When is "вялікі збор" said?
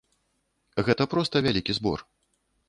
1.49-1.99